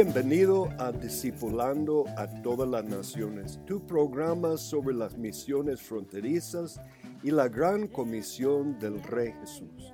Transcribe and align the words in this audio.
Bienvenido 0.00 0.68
a 0.78 0.92
Discipulando 0.92 2.04
a 2.16 2.28
todas 2.40 2.68
las 2.68 2.84
naciones, 2.84 3.58
tu 3.66 3.84
programa 3.84 4.56
sobre 4.56 4.94
las 4.94 5.18
misiones 5.18 5.82
fronterizas 5.82 6.80
y 7.24 7.32
la 7.32 7.48
gran 7.48 7.88
comisión 7.88 8.78
del 8.78 9.02
Rey 9.02 9.32
Jesús. 9.40 9.92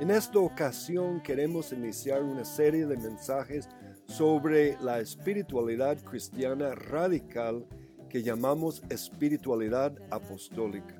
En 0.00 0.10
esta 0.10 0.38
ocasión 0.38 1.22
queremos 1.22 1.70
iniciar 1.70 2.22
una 2.22 2.46
serie 2.46 2.86
de 2.86 2.96
mensajes 2.96 3.68
sobre 4.06 4.80
la 4.80 5.00
espiritualidad 5.00 6.02
cristiana 6.02 6.74
radical 6.74 7.66
que 8.08 8.22
llamamos 8.22 8.82
espiritualidad 8.88 9.92
apostólica. 10.10 10.94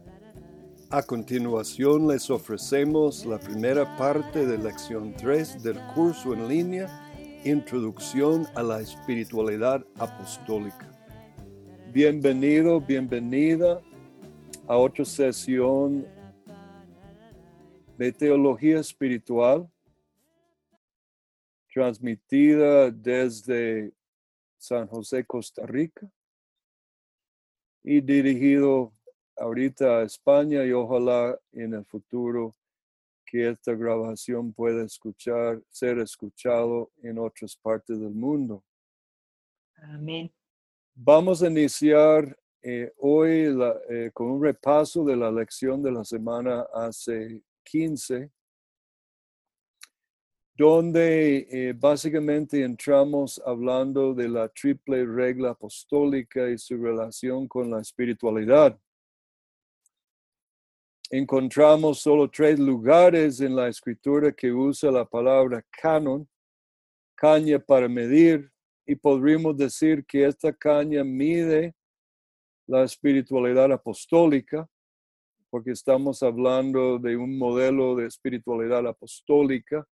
A 0.91 1.03
continuación 1.03 2.07
les 2.07 2.29
ofrecemos 2.29 3.25
la 3.25 3.41
primera 3.41 3.97
parte 3.97 4.45
de 4.45 4.59
lección 4.59 5.15
3 5.17 5.63
del 5.63 5.79
curso 5.95 6.35
en 6.35 6.49
línea 6.49 7.12
Introducción 7.45 8.47
a 8.55 8.63
la 8.63 8.81
Espiritualidad 8.81 9.85
Apostólica. 9.99 10.89
Bienvenido, 11.93 12.81
bienvenida 12.81 13.83
a 14.69 14.77
otra 14.77 15.05
sesión 15.05 16.07
de 17.99 18.13
Teología 18.13 18.79
Espiritual, 18.79 19.69
transmitida 21.75 22.93
desde 22.93 23.93
San 24.57 24.87
José, 24.87 25.25
Costa 25.25 25.67
Rica, 25.67 26.09
y 27.83 28.01
dirigido 28.01 28.93
ahorita 29.37 29.99
a 29.99 30.03
España 30.05 30.65
y 30.65 30.71
ojalá 30.71 31.37
en 31.51 31.75
el 31.75 31.85
futuro 31.87 32.55
que 33.33 33.49
esta 33.49 33.73
grabación 33.73 34.53
pueda 34.53 34.85
escuchar, 34.85 35.63
ser 35.71 35.99
escuchado 36.01 36.93
en 37.03 37.19
otras 37.19 37.57
partes 37.57 37.99
del 37.99 38.13
mundo. 38.13 38.63
Amén. 39.77 40.31
Vamos 40.95 41.43
a 41.43 41.49
iniciar 41.49 42.39
eh, 42.63 42.93
hoy 42.99 43.57
eh, 43.89 44.11
con 44.13 44.33
un 44.33 44.43
repaso 44.43 45.03
de 45.03 45.17
la 45.17 45.31
lección 45.31 45.83
de 45.83 45.93
la 45.93 46.05
semana 46.05 46.67
hace 46.75 47.41
15, 47.65 48.31
donde 50.55 51.49
eh, 51.51 51.73
básicamente 51.75 52.63
entramos 52.63 53.41
hablando 53.47 54.13
de 54.13 54.29
la 54.29 54.47
triple 54.51 55.07
regla 55.07 55.53
apostólica 55.53 56.51
y 56.51 56.59
su 56.59 56.77
relación 56.77 57.49
con 57.49 57.71
la 57.71 57.81
espiritualidad 57.81 58.79
encontramos 61.13 62.01
solo 62.01 62.31
tres 62.31 62.59
lugares 62.59 63.43
en 63.43 63.55
la 63.55 63.69
escritura 63.69 64.33
que 64.33 64.51
usa 64.51 64.91
la 64.91 65.05
palabra 65.05 65.63
canon, 65.71 66.27
caña 67.15 67.59
para 67.59 67.87
medir, 67.87 68.51
y 68.87 68.97
podríamos 68.97 69.57
decir 69.59 70.07
que 70.07 70.25
esta 70.25 70.55
caña 70.55 71.05
mide 71.05 71.75
la 72.67 72.83
espiritualidad 72.83 73.71
apostólica, 73.71 74.67
porque 75.51 75.73
estamos 75.73 76.23
hablando 76.23 76.99
de 76.99 77.15
un 77.15 77.37
modelo 77.37 77.95
de 77.95 78.07
espiritualidad 78.07 78.87
apostólica, 78.87 79.87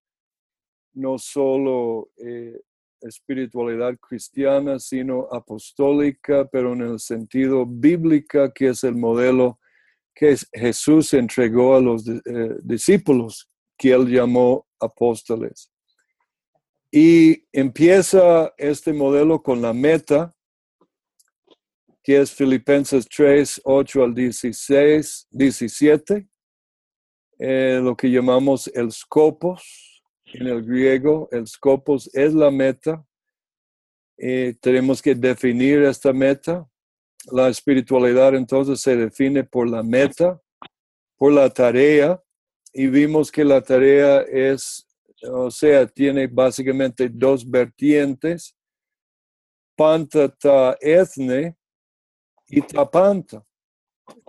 no 0.95 1.19
solo 1.19 2.09
eh, 2.17 2.59
espiritualidad 3.03 3.95
cristiana, 3.99 4.79
sino 4.79 5.29
apostólica, 5.31 6.49
pero 6.51 6.73
en 6.73 6.81
el 6.81 6.99
sentido 6.99 7.67
bíblica, 7.67 8.51
que 8.51 8.69
es 8.69 8.85
el 8.85 8.97
modelo 8.97 9.60
que 10.21 10.37
Jesús 10.53 11.15
entregó 11.15 11.77
a 11.77 11.81
los 11.81 12.07
eh, 12.07 12.21
discípulos 12.63 13.49
que 13.79 13.91
él 13.91 14.07
llamó 14.07 14.67
apóstoles. 14.79 15.73
Y 16.93 17.47
empieza 17.51 18.53
este 18.59 18.93
modelo 18.93 19.43
con 19.43 19.63
la 19.63 19.73
meta, 19.73 20.35
que 22.03 22.21
es 22.21 22.33
Filipenses 22.33 23.09
3, 23.09 23.63
8 23.65 24.05
al 24.05 24.15
16, 24.15 25.29
17, 25.31 26.29
eh, 27.39 27.81
lo 27.83 27.97
que 27.97 28.11
llamamos 28.11 28.71
el 28.75 28.93
scopos 28.93 30.03
en 30.35 30.49
el 30.49 30.63
griego. 30.63 31.31
El 31.33 31.47
scopos 31.47 32.11
es 32.13 32.35
la 32.35 32.51
meta. 32.51 33.03
Eh, 34.19 34.55
tenemos 34.61 35.01
que 35.01 35.15
definir 35.15 35.81
esta 35.85 36.13
meta. 36.13 36.70
La 37.27 37.49
espiritualidad 37.49 38.35
entonces 38.35 38.81
se 38.81 38.97
define 38.97 39.45
por 39.45 39.69
la 39.69 39.83
meta, 39.83 40.41
por 41.17 41.33
la 41.33 41.51
tarea, 41.51 42.21
y 42.73 42.87
vimos 42.87 43.31
que 43.31 43.45
la 43.45 43.61
tarea 43.61 44.23
es, 44.23 44.87
o 45.29 45.51
sea, 45.51 45.87
tiene 45.87 46.27
básicamente 46.27 47.09
dos 47.09 47.49
vertientes, 47.49 48.57
pantata 49.77 50.77
etne 50.81 51.57
y 52.49 52.63
tapanta. 52.63 53.45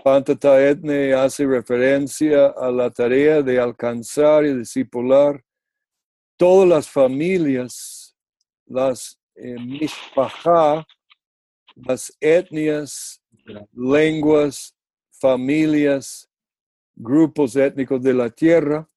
Pantata 0.04 0.62
etne 0.62 1.14
hace 1.14 1.46
referencia 1.46 2.48
a 2.48 2.72
la 2.72 2.90
tarea 2.90 3.42
de 3.42 3.60
alcanzar 3.60 4.46
y 4.46 4.58
discipular 4.58 5.44
todas 6.38 6.68
las 6.68 6.90
familias, 6.90 8.16
las 8.66 9.20
eh, 9.36 9.56
las 11.86 12.16
etnias, 12.20 13.22
lenguas, 13.74 14.76
familias, 15.12 16.30
grupos 16.96 17.56
étnicos 17.56 18.02
de 18.02 18.14
la 18.14 18.30
tierra, 18.30 18.88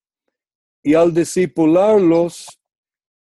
y 0.82 0.94
al 0.94 1.12
discipularlos, 1.14 2.46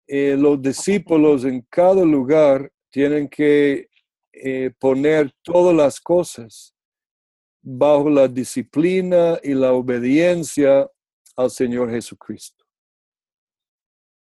eh, 0.07 0.37
los 0.37 0.61
discípulos 0.61 1.45
en 1.45 1.61
cada 1.69 2.05
lugar 2.05 2.73
tienen 2.91 3.29
que 3.29 3.89
eh, 4.33 4.73
poner 4.79 5.33
todas 5.43 5.77
las 5.77 6.01
cosas 6.01 6.75
bajo 7.62 8.09
la 8.09 8.27
disciplina 8.27 9.39
y 9.43 9.53
la 9.55 9.73
obediencia 9.73 10.91
al 11.37 11.51
Señor 11.51 11.91
Jesucristo. 11.91 12.60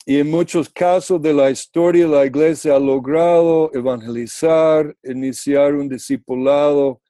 Y 0.05 0.17
en 0.17 0.31
muchos 0.31 0.67
casos 0.67 1.21
de 1.21 1.31
la 1.31 1.51
historia, 1.51 2.07
la 2.07 2.25
iglesia 2.25 2.75
ha 2.75 2.79
logrado 2.79 3.71
evangelizar, 3.73 4.95
iniciar 5.03 5.75
un 5.75 5.87
discipulado, 5.87 7.01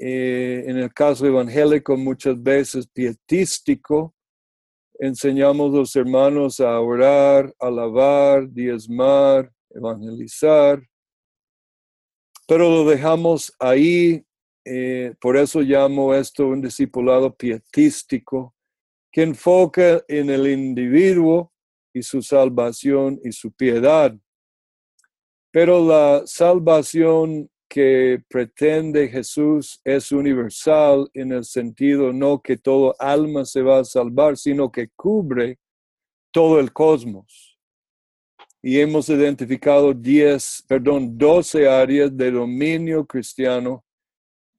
eh, 0.00 0.64
en 0.66 0.78
el 0.78 0.92
caso 0.92 1.26
evangélico 1.26 1.96
muchas 1.96 2.40
veces 2.42 2.88
pietístico, 2.88 4.14
enseñamos 4.98 5.72
a 5.72 5.76
los 5.76 5.96
hermanos 5.96 6.58
a 6.58 6.80
orar, 6.80 7.54
alabar, 7.60 8.48
diezmar, 8.48 9.52
evangelizar, 9.70 10.82
pero 12.48 12.68
lo 12.68 12.88
dejamos 12.88 13.52
ahí. 13.58 14.24
eh, 14.64 15.14
por 15.20 15.36
eso 15.36 15.60
llamo 15.60 16.14
esto 16.14 16.46
un 16.46 16.60
discipulado 16.60 17.34
pietístico 17.34 18.54
que 19.10 19.22
enfoca 19.22 20.04
en 20.08 20.28
el 20.28 20.46
individuo 20.46 21.52
y 21.98 22.02
su 22.02 22.22
salvación 22.22 23.20
y 23.24 23.32
su 23.32 23.50
piedad. 23.52 24.16
Pero 25.50 25.84
la 25.84 26.22
salvación 26.26 27.50
que 27.68 28.22
pretende 28.28 29.08
Jesús 29.08 29.80
es 29.84 30.10
universal 30.10 31.10
en 31.12 31.32
el 31.32 31.44
sentido 31.44 32.12
no 32.12 32.40
que 32.40 32.56
todo 32.56 32.94
alma 32.98 33.44
se 33.44 33.62
va 33.62 33.80
a 33.80 33.84
salvar, 33.84 34.36
sino 34.36 34.70
que 34.72 34.88
cubre 34.96 35.58
todo 36.30 36.60
el 36.60 36.72
cosmos. 36.72 37.58
Y 38.62 38.80
hemos 38.80 39.08
identificado 39.08 39.92
10, 39.92 40.64
perdón, 40.66 41.16
12 41.16 41.68
áreas 41.68 42.16
de 42.16 42.30
dominio 42.30 43.06
cristiano 43.06 43.84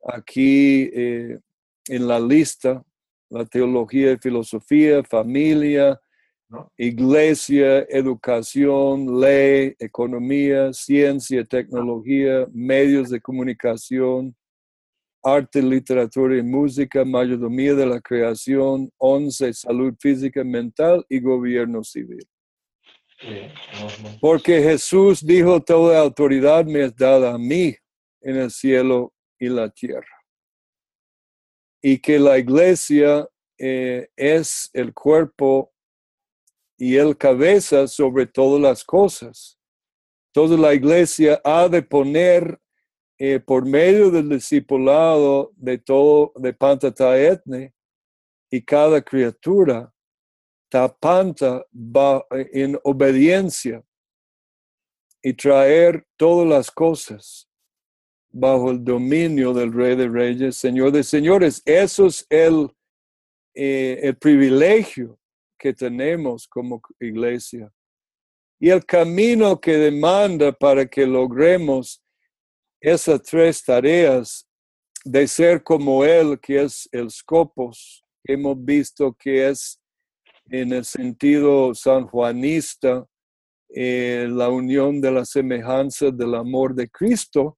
aquí 0.06 0.90
eh, 0.94 1.40
en 1.88 2.08
la 2.08 2.20
lista, 2.20 2.84
la 3.30 3.46
teología 3.46 4.14
y 4.14 4.18
filosofía, 4.18 5.04
familia, 5.04 6.00
¿no? 6.50 6.72
iglesia, 6.78 7.86
educación, 7.90 9.20
ley, 9.20 9.76
economía, 9.80 10.74
ciencia, 10.74 11.44
tecnología, 11.44 12.48
medios 12.52 13.10
de 13.10 13.22
comunicación, 13.22 14.36
arte, 15.24 15.62
literatura 15.62 16.38
y 16.38 16.42
música, 16.42 17.06
mayordomía 17.06 17.74
de 17.76 17.86
la 17.86 18.02
creación, 18.02 18.92
once, 18.98 19.54
salud 19.54 19.94
física, 20.00 20.44
mental 20.44 21.06
y 21.10 21.20
gobierno 21.20 21.84
civil. 21.84 22.26
Porque 24.22 24.62
Jesús 24.62 25.26
dijo, 25.26 25.62
toda 25.62 26.00
autoridad 26.00 26.66
me 26.66 26.86
es 26.86 26.96
dada 26.96 27.34
a 27.34 27.38
mí 27.38 27.76
en 28.22 28.38
el 28.38 28.52
cielo 28.52 29.14
y 29.38 29.50
la 29.50 29.70
tierra. 29.70 30.08
Y 31.82 32.00
que 32.00 32.20
la 32.20 32.38
iglesia 32.38 33.28
eh, 33.58 34.08
es 34.16 34.70
el 34.74 34.94
cuerpo 34.94 35.72
y 36.80 36.96
el 36.96 37.18
cabeza 37.18 37.88
sobre 37.88 38.26
todas 38.26 38.62
las 38.62 38.86
cosas. 38.86 39.60
Toda 40.32 40.58
la 40.58 40.74
iglesia 40.74 41.42
ha 41.44 41.68
de 41.68 41.82
poner 41.82 42.58
eh, 43.18 43.42
por 43.42 43.66
medio 43.66 44.10
del 44.10 44.30
discipulado 44.30 45.52
de 45.58 45.78
todo, 45.78 46.32
de 46.38 46.54
Pantata 46.54 47.20
Etne 47.20 47.74
y 48.50 48.62
cada 48.62 49.02
criatura, 49.02 49.94
tapanta 50.70 51.66
va 51.74 52.26
en 52.32 52.80
obediencia 52.84 53.84
y 55.22 55.34
traer 55.34 56.08
todas 56.16 56.48
las 56.48 56.72
cosas 56.72 57.50
bajo 58.32 58.72
el 58.72 58.82
dominio 58.86 59.54
del 59.54 59.74
Rey 59.74 59.98
de 59.98 60.08
Reyes, 60.08 60.56
Señor 60.56 60.94
de 60.94 61.04
Señores. 61.04 61.62
Eso 61.66 62.06
es 62.06 62.26
el, 62.30 62.70
eh, 63.54 64.00
el 64.02 64.16
privilegio 64.16 65.20
que 65.60 65.74
tenemos 65.74 66.48
como 66.48 66.82
iglesia. 67.00 67.72
Y 68.60 68.70
el 68.70 68.86
camino 68.86 69.60
que 69.60 69.78
demanda 69.78 70.52
para 70.52 70.86
que 70.86 71.06
logremos 71.06 72.02
esas 72.82 73.22
tres 73.22 73.64
tareas 73.64 74.48
de 75.06 75.28
ser 75.28 75.64
como 75.64 76.04
Él, 76.04 76.40
que 76.40 76.64
es 76.64 76.90
el 76.92 77.10
Scopos, 77.10 78.04
hemos 78.24 78.64
visto 78.64 79.14
que 79.14 79.50
es 79.50 79.80
en 80.50 80.74
el 80.74 80.84
sentido 80.84 81.74
sanjuanista, 81.74 83.06
eh, 83.70 84.28
la 84.30 84.50
unión 84.50 85.00
de 85.00 85.12
la 85.12 85.26
semejanza 85.26 86.10
del 86.12 86.36
amor 86.36 86.74
de 86.74 86.90
Cristo, 86.90 87.58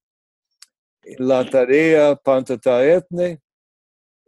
la 1.18 1.50
tarea 1.50 2.16
Pantata 2.16 2.86
Etne 2.86 3.32
eh, 3.32 3.40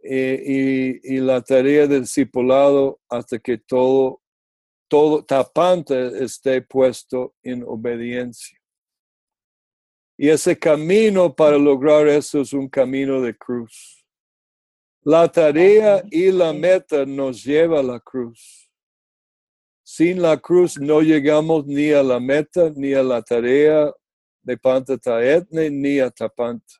y, 0.04 1.14
y, 1.16 1.20
la 1.20 1.40
tarea 1.40 1.86
del 1.86 2.02
discipulado 2.02 3.00
hasta 3.08 3.38
que 3.38 3.56
todo, 3.56 4.20
todo 4.88 5.24
tapante 5.24 6.22
esté 6.22 6.60
puesto 6.60 7.34
en 7.42 7.64
obediencia. 7.66 8.58
Y 10.18 10.28
ese 10.28 10.58
camino 10.58 11.34
para 11.34 11.58
lograr 11.58 12.06
eso 12.06 12.42
es 12.42 12.52
un 12.52 12.68
camino 12.68 13.20
de 13.20 13.36
cruz. 13.36 14.04
La 15.02 15.30
tarea 15.30 16.02
y 16.10 16.30
la 16.30 16.52
meta 16.52 17.04
nos 17.04 17.42
lleva 17.42 17.80
a 17.80 17.82
la 17.82 18.00
cruz. 18.00 18.70
Sin 19.82 20.22
la 20.22 20.38
cruz 20.38 20.78
no 20.78 21.02
llegamos 21.02 21.66
ni 21.66 21.90
a 21.90 22.02
la 22.02 22.18
meta, 22.20 22.70
ni 22.74 22.94
a 22.94 23.02
la 23.02 23.22
tarea 23.22 23.92
de 24.42 24.56
Pantataetne, 24.56 25.70
ni 25.70 25.98
a 25.98 26.10
Tapanta. 26.10 26.74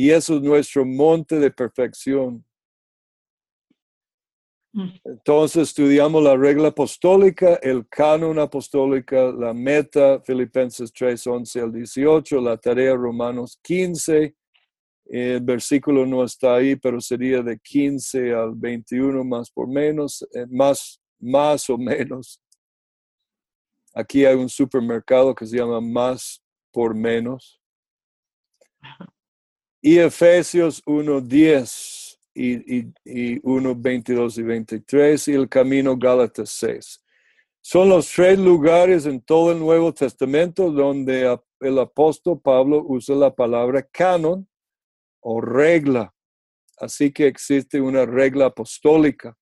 Y 0.00 0.12
eso 0.12 0.36
es 0.36 0.40
nuestro 0.40 0.86
monte 0.86 1.38
de 1.38 1.50
perfección. 1.50 2.42
Entonces 5.04 5.68
estudiamos 5.68 6.22
la 6.22 6.38
regla 6.38 6.68
apostólica, 6.68 7.56
el 7.56 7.86
canon 7.86 8.38
apostólica, 8.38 9.30
la 9.30 9.52
meta, 9.52 10.18
Filipenses 10.22 10.90
3, 10.90 11.26
11 11.26 11.60
al 11.60 11.72
18, 11.74 12.40
la 12.40 12.56
tarea 12.56 12.94
Romanos 12.94 13.58
15, 13.62 14.34
el 15.04 15.40
versículo 15.42 16.06
no 16.06 16.24
está 16.24 16.54
ahí, 16.54 16.76
pero 16.76 16.98
sería 16.98 17.42
de 17.42 17.58
15 17.58 18.32
al 18.32 18.54
21 18.54 19.22
más 19.22 19.50
por 19.50 19.68
menos, 19.68 20.26
eh, 20.32 20.46
más, 20.48 20.98
más 21.18 21.68
o 21.68 21.76
menos. 21.76 22.40
Aquí 23.92 24.24
hay 24.24 24.36
un 24.36 24.48
supermercado 24.48 25.34
que 25.34 25.44
se 25.44 25.58
llama 25.58 25.82
más 25.82 26.42
por 26.72 26.94
menos. 26.94 27.60
Y 29.80 29.98
Efesios 29.98 30.82
1, 30.84 31.20
10 31.22 32.18
y, 32.34 32.78
y, 32.78 32.92
y 33.04 33.40
1, 33.42 33.74
22 33.74 34.38
y 34.38 34.42
23 34.42 35.28
y 35.28 35.32
el 35.32 35.48
camino 35.48 35.96
Gálatas 35.96 36.50
6. 36.50 37.04
Son 37.62 37.88
los 37.88 38.10
tres 38.10 38.38
lugares 38.38 39.04
en 39.06 39.20
todo 39.20 39.52
el 39.52 39.58
Nuevo 39.58 39.92
Testamento 39.92 40.70
donde 40.70 41.38
el 41.60 41.78
apóstol 41.78 42.40
Pablo 42.40 42.82
usa 42.86 43.14
la 43.14 43.34
palabra 43.34 43.82
canon 43.82 44.48
o 45.20 45.40
regla. 45.40 46.14
Así 46.78 47.12
que 47.12 47.26
existe 47.26 47.80
una 47.80 48.06
regla 48.06 48.46
apostólica. 48.46 49.36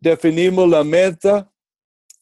Definimos 0.00 0.68
la 0.68 0.82
meta 0.82 1.51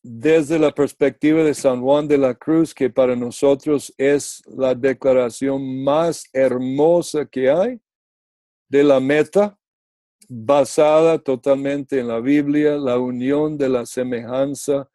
desde 0.02 0.58
la 0.58 0.72
perspectiva 0.72 1.42
de 1.42 1.54
San 1.54 1.82
Juan 1.82 2.08
de 2.08 2.18
la 2.18 2.34
Cruz, 2.34 2.74
que 2.74 2.88
para 2.88 3.14
nosotros 3.14 3.92
es 3.98 4.42
la 4.46 4.74
declaración 4.74 5.82
más 5.84 6.24
hermosa 6.32 7.26
que 7.26 7.50
hay 7.50 7.80
de 8.68 8.84
la 8.84 9.00
meta, 9.00 9.58
basada 10.28 11.18
totalmente 11.18 11.98
en 11.98 12.08
la 12.08 12.20
Biblia, 12.20 12.76
la 12.76 12.98
unión 12.98 13.58
de 13.58 13.68
la 13.68 13.84
semejanza 13.84 14.88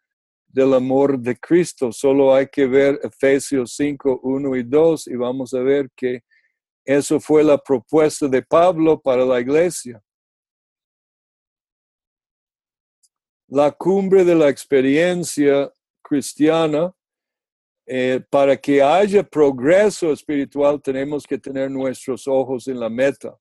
del 0.47 0.73
amor 0.73 1.19
de 1.19 1.35
Cristo. 1.35 1.91
Solo 1.91 2.33
hay 2.33 2.47
que 2.47 2.65
ver 2.65 2.99
Efesios 3.03 3.73
5, 3.75 4.21
1 4.23 4.55
y 4.55 4.63
2 4.63 5.07
y 5.07 5.15
vamos 5.17 5.53
a 5.53 5.59
ver 5.59 5.89
que 5.93 6.23
eso 6.85 7.19
fue 7.19 7.43
la 7.43 7.57
propuesta 7.57 8.27
de 8.27 8.41
Pablo 8.41 9.01
para 9.01 9.25
la 9.25 9.41
iglesia. 9.41 10.01
La 13.47 13.71
cumbre 13.71 14.23
de 14.23 14.35
la 14.35 14.49
experiencia 14.49 15.71
cristiana, 16.01 16.93
eh, 17.87 18.19
para 18.31 18.57
que 18.57 18.81
haya 18.81 19.21
progreso 19.23 20.11
espiritual 20.11 20.81
tenemos 20.81 21.25
que 21.27 21.37
tener 21.37 21.69
nuestros 21.69 22.27
ojos 22.27 22.67
en 22.67 22.79
la 22.79 22.89
meta. 22.89 23.37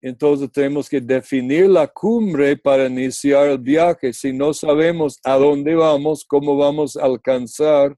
Entonces 0.00 0.50
tenemos 0.52 0.88
que 0.88 1.00
definir 1.00 1.68
la 1.68 1.88
cumbre 1.88 2.56
para 2.56 2.86
iniciar 2.86 3.48
el 3.48 3.58
viaje. 3.58 4.12
Si 4.12 4.32
no 4.32 4.52
sabemos 4.54 5.18
a 5.24 5.36
dónde 5.36 5.74
vamos, 5.74 6.24
cómo 6.24 6.56
vamos 6.56 6.96
a 6.96 7.04
alcanzar 7.04 7.96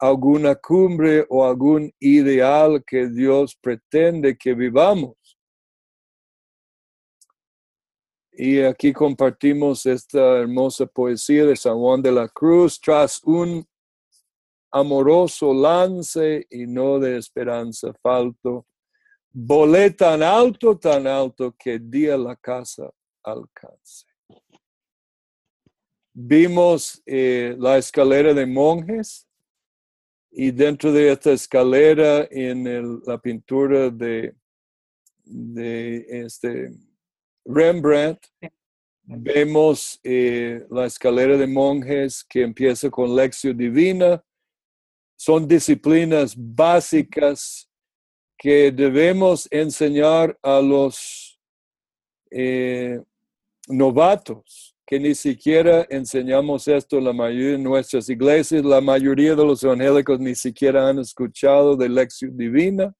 alguna 0.00 0.54
cumbre 0.54 1.26
o 1.28 1.44
algún 1.44 1.92
ideal 1.98 2.82
que 2.84 3.08
Dios 3.08 3.56
pretende 3.60 4.36
que 4.36 4.54
vivamos. 4.54 5.27
Y 8.40 8.60
aquí 8.60 8.92
compartimos 8.92 9.84
esta 9.84 10.38
hermosa 10.38 10.86
poesía 10.86 11.44
de 11.44 11.56
San 11.56 11.76
Juan 11.76 12.00
de 12.00 12.12
la 12.12 12.28
Cruz 12.28 12.80
tras 12.80 13.20
un 13.24 13.66
amoroso 14.70 15.52
lance 15.52 16.46
y 16.48 16.64
no 16.64 17.00
de 17.00 17.18
esperanza 17.18 17.92
falto. 18.00 18.64
Volé 19.32 19.90
tan 19.90 20.22
alto, 20.22 20.78
tan 20.78 21.08
alto 21.08 21.52
que 21.58 21.80
di 21.80 22.08
a 22.08 22.16
la 22.16 22.36
casa 22.36 22.88
alcance. 23.24 24.06
Vimos 26.12 27.02
eh, 27.06 27.56
la 27.58 27.76
escalera 27.76 28.32
de 28.34 28.46
monjes 28.46 29.26
y 30.30 30.52
dentro 30.52 30.92
de 30.92 31.10
esta 31.10 31.32
escalera 31.32 32.28
en 32.30 32.68
el, 32.68 33.00
la 33.04 33.18
pintura 33.18 33.90
de, 33.90 34.32
de 35.24 36.06
este 36.08 36.70
Rembrandt 37.48 38.20
Vemos 39.10 39.98
eh, 40.04 40.66
la 40.70 40.84
escalera 40.84 41.38
de 41.38 41.46
monjes 41.46 42.22
que 42.22 42.42
empieza 42.42 42.90
con 42.90 43.16
lección 43.16 43.56
divina. 43.56 44.22
Son 45.16 45.48
disciplinas 45.48 46.34
básicas 46.36 47.70
que 48.36 48.70
debemos 48.70 49.48
enseñar 49.50 50.38
a 50.42 50.60
los 50.60 51.40
eh, 52.30 53.00
novatos, 53.66 54.76
que 54.86 55.00
ni 55.00 55.14
siquiera 55.14 55.86
enseñamos 55.88 56.68
esto 56.68 56.98
en 56.98 57.04
la 57.04 57.14
mayoría 57.14 57.52
de 57.52 57.58
nuestras 57.58 58.10
iglesias. 58.10 58.62
La 58.62 58.82
mayoría 58.82 59.34
de 59.34 59.44
los 59.46 59.62
evangélicos 59.62 60.20
ni 60.20 60.34
siquiera 60.34 60.86
han 60.86 60.98
escuchado 60.98 61.76
de 61.76 61.88
lección 61.88 62.36
divina. 62.36 62.94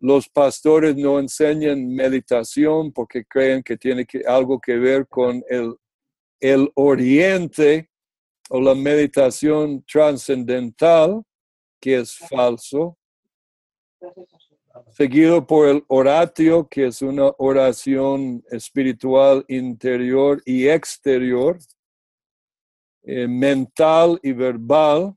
Los 0.00 0.28
pastores 0.28 0.96
no 0.96 1.18
enseñan 1.18 1.88
meditación 1.88 2.92
porque 2.92 3.24
creen 3.24 3.62
que 3.62 3.76
tiene 3.76 4.06
que, 4.06 4.22
algo 4.26 4.60
que 4.60 4.76
ver 4.76 5.06
con 5.08 5.42
el, 5.48 5.74
el 6.40 6.70
oriente 6.74 7.90
o 8.50 8.60
la 8.60 8.74
meditación 8.74 9.84
trascendental, 9.84 11.22
que 11.80 11.98
es 11.98 12.16
falso, 12.16 12.96
seguido 14.90 15.46
por 15.46 15.68
el 15.68 15.84
oratio, 15.88 16.66
que 16.68 16.86
es 16.86 17.02
una 17.02 17.32
oración 17.38 18.42
espiritual 18.50 19.44
interior 19.48 20.40
y 20.44 20.68
exterior, 20.68 21.58
eh, 23.02 23.26
mental 23.26 24.18
y 24.22 24.32
verbal, 24.32 25.14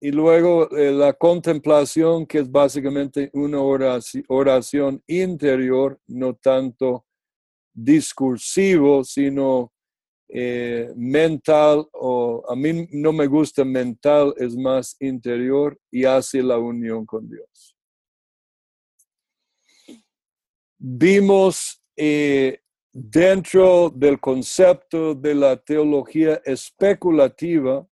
y 0.00 0.10
luego 0.12 0.70
eh, 0.70 0.90
la 0.90 1.12
contemplación, 1.12 2.26
que 2.26 2.38
es 2.38 2.50
básicamente 2.50 3.30
una 3.34 3.60
oración, 3.60 5.02
interior, 5.06 6.00
no 6.06 6.34
tanto 6.34 7.04
discursivo, 7.72 9.04
sino 9.04 9.72
eh, 10.28 10.90
mental, 10.96 11.86
o 11.92 12.42
a 12.48 12.56
mí 12.56 12.88
no 12.92 13.12
me 13.12 13.26
gusta 13.26 13.62
mental, 13.62 14.32
es 14.38 14.56
más 14.56 14.96
interior 15.00 15.78
y 15.90 16.04
hace 16.04 16.42
la 16.42 16.58
unión 16.58 17.04
con 17.04 17.28
Dios. 17.28 17.76
Vimos 20.78 21.82
eh, 21.94 22.62
dentro 22.90 23.90
del 23.90 24.18
concepto 24.18 25.14
de 25.14 25.34
la 25.34 25.56
teología 25.58 26.40
especulativa, 26.42 27.86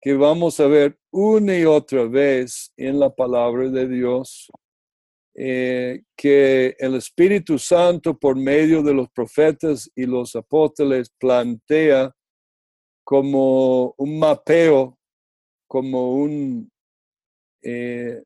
que 0.00 0.14
vamos 0.14 0.60
a 0.60 0.68
ver 0.68 0.99
una 1.12 1.58
y 1.58 1.64
otra 1.64 2.04
vez 2.04 2.72
en 2.76 2.98
la 2.98 3.10
palabra 3.10 3.68
de 3.68 3.88
Dios, 3.88 4.50
eh, 5.34 6.02
que 6.16 6.74
el 6.78 6.96
Espíritu 6.96 7.58
Santo 7.58 8.18
por 8.18 8.36
medio 8.36 8.82
de 8.82 8.92
los 8.92 9.08
profetas 9.10 9.90
y 9.94 10.04
los 10.04 10.34
apóstoles 10.36 11.10
plantea 11.18 12.12
como 13.04 13.94
un 13.96 14.18
mapeo, 14.18 14.98
como 15.66 16.14
un, 16.14 16.70
eh, 17.62 18.22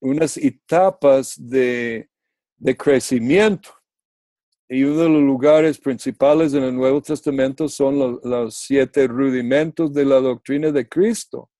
unas 0.00 0.36
etapas 0.36 1.34
de, 1.38 2.08
de 2.56 2.76
crecimiento. 2.76 3.75
Y 4.68 4.82
uno 4.82 5.02
de 5.02 5.08
los 5.08 5.22
lugares 5.22 5.78
principales 5.78 6.52
en 6.52 6.64
el 6.64 6.74
Nuevo 6.74 7.00
Testamento 7.00 7.68
son 7.68 8.20
los, 8.22 8.54
siete 8.56 9.06
rudimentos 9.06 9.92
de 9.92 10.04
la 10.04 10.20
doctrina 10.20 10.72
de 10.72 10.88
Cristo, 10.88 11.50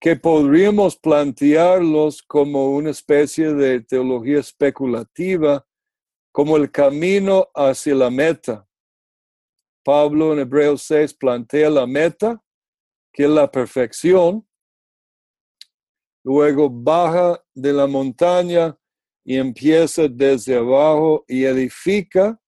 que 0.00 0.14
podríamos 0.14 0.96
plantearlos 0.96 2.22
como 2.22 2.70
una 2.70 2.90
especie 2.90 3.52
de 3.54 3.80
teología 3.80 4.38
especulativa, 4.38 5.66
como 6.30 6.56
el 6.56 6.70
camino 6.70 7.48
hacia 7.54 7.96
la 7.96 8.10
meta. 8.10 8.68
Pablo 9.82 10.32
en 10.32 10.40
Hebreos 10.40 10.82
6 10.82 11.14
plantea 11.14 11.70
la 11.70 11.86
meta, 11.88 12.40
que 13.12 13.24
es 13.24 13.30
la 13.30 13.50
perfección. 13.50 14.46
Luego 16.22 16.70
baja 16.70 17.42
de 17.52 17.72
la 17.72 17.88
montaña 17.88 18.78
y 19.28 19.36
empieza 19.36 20.08
desde 20.08 20.56
abajo 20.56 21.22
y 21.28 21.44
edifica 21.44 22.40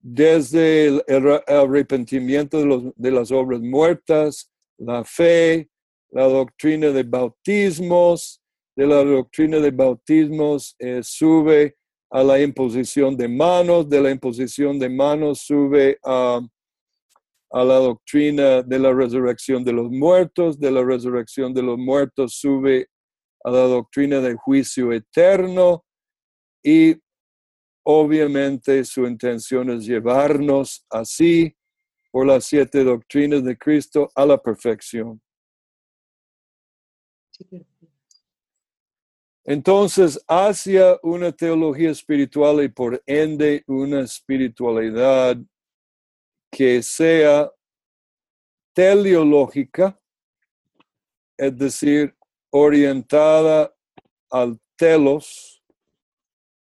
desde 0.00 0.86
el, 0.86 1.42
arrepentimiento 1.46 2.92
de, 2.96 3.10
las 3.10 3.30
obras 3.30 3.60
muertas, 3.60 4.50
la 4.78 5.04
fe, 5.04 5.68
la 6.10 6.24
doctrina 6.26 6.86
de 6.86 7.02
bautismos, 7.02 8.40
de 8.74 8.86
la 8.86 9.04
doctrina 9.04 9.58
de 9.58 9.70
bautismos 9.70 10.74
eh, 10.78 11.00
sube 11.02 11.76
a 12.10 12.22
la 12.22 12.40
imposición 12.40 13.14
de 13.14 13.28
manos, 13.28 13.86
de 13.86 14.00
la 14.00 14.10
imposición 14.10 14.78
de 14.78 14.88
manos 14.88 15.42
sube 15.42 15.98
a, 16.02 16.40
a 17.50 17.62
la 17.62 17.74
doctrina 17.74 18.62
de 18.62 18.78
la 18.78 18.94
resurrección 18.94 19.62
de 19.62 19.74
los 19.74 19.90
muertos, 19.90 20.58
de 20.58 20.70
la 20.70 20.82
resurrección 20.82 21.52
de 21.52 21.62
los 21.62 21.76
muertos 21.76 22.38
sube 22.38 22.88
a 23.44 23.50
la 23.50 23.64
doctrina 23.64 24.20
del 24.20 24.36
juicio 24.36 24.94
eterno, 24.94 25.82
y 26.66 27.00
obviamente 27.84 28.84
su 28.84 29.06
intención 29.06 29.70
es 29.70 29.86
llevarnos 29.86 30.84
así 30.90 31.56
por 32.10 32.26
las 32.26 32.44
siete 32.44 32.82
doctrinas 32.82 33.44
de 33.44 33.56
Cristo 33.56 34.10
a 34.16 34.26
la 34.26 34.36
perfección. 34.36 35.22
Entonces, 39.44 40.20
hacia 40.26 40.98
una 41.04 41.30
teología 41.30 41.92
espiritual 41.92 42.64
y 42.64 42.68
por 42.68 43.00
ende 43.06 43.62
una 43.68 44.00
espiritualidad 44.00 45.36
que 46.50 46.82
sea 46.82 47.48
teleológica, 48.72 49.96
es 51.38 51.56
decir, 51.56 52.16
orientada 52.50 53.72
al 54.30 54.58
telos, 54.74 55.55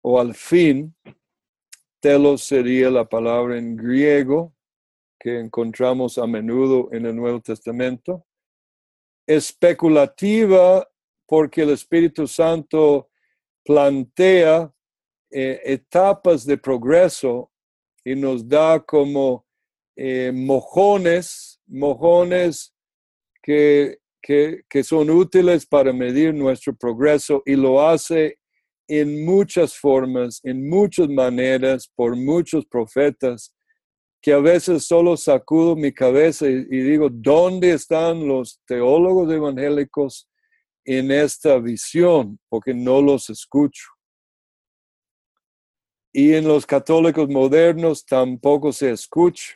o 0.03 0.19
al 0.19 0.35
fin, 0.35 0.93
telos 2.01 2.43
sería 2.43 2.89
la 2.89 3.07
palabra 3.07 3.57
en 3.57 3.77
griego 3.77 4.53
que 5.17 5.39
encontramos 5.39 6.17
a 6.17 6.27
menudo 6.27 6.89
en 6.91 7.05
el 7.05 7.15
Nuevo 7.15 7.39
Testamento. 7.39 8.25
Especulativa 9.25 10.85
porque 11.25 11.61
el 11.61 11.69
Espíritu 11.69 12.27
Santo 12.27 13.09
plantea 13.63 14.69
eh, 15.31 15.61
etapas 15.63 16.45
de 16.45 16.57
progreso 16.57 17.49
y 18.03 18.13
nos 18.15 18.45
da 18.45 18.81
como 18.81 19.45
eh, 19.95 20.33
mojones, 20.33 21.61
mojones 21.65 22.75
que, 23.41 23.99
que 24.21 24.83
son 24.83 25.09
útiles 25.09 25.65
para 25.65 25.93
medir 25.93 26.33
nuestro 26.33 26.75
progreso 26.75 27.41
y 27.45 27.55
lo 27.55 27.81
hace 27.81 28.39
en 28.87 29.25
muchas 29.25 29.77
formas, 29.77 30.39
en 30.43 30.67
muchas 30.67 31.09
maneras, 31.09 31.89
por 31.95 32.15
muchos 32.15 32.65
profetas, 32.65 33.53
que 34.21 34.31
a 34.31 34.39
veces 34.39 34.85
solo 34.85 35.17
sacudo 35.17 35.75
mi 35.75 35.91
cabeza 35.91 36.47
y, 36.47 36.63
digo, 36.63 37.09
¿dónde 37.11 37.71
están 37.71 38.25
los 38.25 38.61
teólogos 38.65 39.31
evangélicos 39.31 40.29
en 40.85 41.11
esta 41.11 41.59
visión? 41.59 42.39
Porque 42.47 42.73
no 42.73 43.01
los 43.01 43.29
escucho. 43.29 43.83
Y 46.13 46.33
en 46.33 46.47
los 46.47 46.65
católicos 46.65 47.27
modernos 47.27 48.05
tampoco 48.05 48.71
se 48.71 48.91
escucha. 48.91 49.55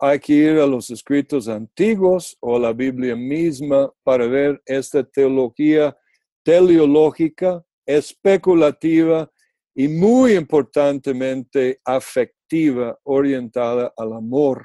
Hay 0.00 0.18
que 0.18 0.32
ir 0.32 0.58
a 0.58 0.66
los 0.66 0.90
escritos 0.90 1.46
antiguos 1.46 2.36
o 2.40 2.56
a 2.56 2.58
la 2.58 2.72
Biblia 2.72 3.14
misma 3.14 3.92
para 4.02 4.26
ver 4.26 4.60
esta 4.66 5.04
teología 5.04 5.96
teleológica 6.42 7.64
especulativa 7.86 9.30
y 9.74 9.88
muy 9.88 10.34
importantemente 10.34 11.80
afectiva, 11.84 12.98
orientada 13.02 13.92
al 13.96 14.12
amor 14.12 14.64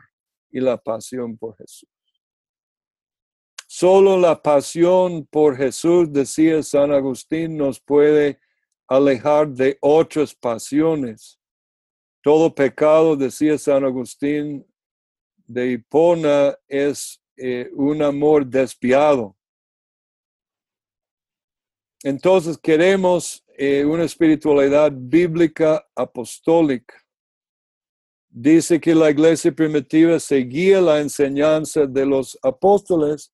y 0.52 0.60
la 0.60 0.78
pasión 0.78 1.38
por 1.38 1.58
Jesús. 1.58 1.90
Solo 3.68 4.18
la 4.18 4.42
pasión 4.42 5.28
por 5.28 5.56
Jesús, 5.56 6.12
decía 6.12 6.62
San 6.64 6.92
Agustín, 6.92 7.56
nos 7.58 7.80
puede 7.80 8.40
alejar 8.88 9.48
de 9.50 9.78
otras 9.82 10.34
pasiones. 10.34 11.40
Todo 12.24 12.54
pecado, 12.54 13.16
decía 13.16 13.58
San 13.58 13.86
Agustín, 13.86 14.66
de 15.46 15.72
Hipona 15.72 16.56
es 16.68 17.22
eh, 17.38 17.70
un 17.74 18.02
amor 18.02 18.46
despiado. 18.46 19.36
Entonces 22.04 22.58
queremos 22.58 23.44
eh, 23.58 23.84
una 23.84 24.06
espiritualidad 24.06 24.92
bíblica 24.94 25.86
apostólica. 25.96 26.96
Dice 28.30 28.80
que 28.80 28.96
la 28.96 29.10
iglesia 29.10 29.52
primitiva 29.52 30.20
seguía 30.20 30.80
la 30.80 31.00
enseñanza 31.00 31.86
de 31.86 32.06
los 32.06 32.38
apóstoles 32.42 33.34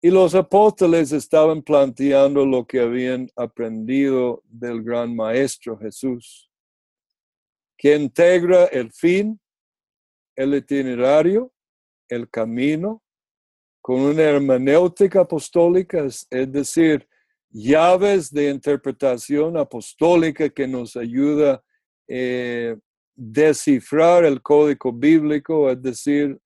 y 0.00 0.10
los 0.10 0.34
apóstoles 0.34 1.12
estaban 1.12 1.62
planteando 1.62 2.44
lo 2.44 2.66
que 2.66 2.80
habían 2.80 3.28
aprendido 3.36 4.42
del 4.44 4.82
gran 4.82 5.14
maestro 5.14 5.78
Jesús. 5.78 6.48
que 7.78 7.96
integra 7.96 8.66
el 8.66 8.92
fin, 8.92 9.40
el 10.36 10.54
itinerario, 10.54 11.52
el 12.08 12.30
camino, 12.30 13.02
con 13.80 14.00
una 14.00 14.22
hermenéutica 14.22 15.22
apostólica, 15.22 16.04
es, 16.04 16.28
decir, 16.30 17.08
llaves 17.52 18.30
de 18.30 18.50
interpretación 18.50 19.56
apostólica 19.56 20.48
que 20.48 20.66
nos 20.66 20.96
ayuda 20.96 21.54
a 21.54 21.62
eh, 22.08 22.76
descifrar 23.14 24.24
el 24.24 24.40
código 24.40 24.92
bíblico, 24.92 25.70
es 25.70 25.80
decir, 25.82 26.38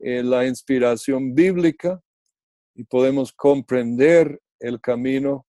eh, 0.00 0.22
la 0.22 0.46
inspiración 0.46 1.34
bíblica, 1.34 2.00
y 2.74 2.84
podemos 2.84 3.32
comprender 3.32 4.40
el 4.60 4.80
camino 4.80 5.46